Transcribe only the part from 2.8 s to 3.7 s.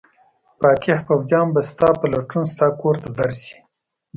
ته درشي.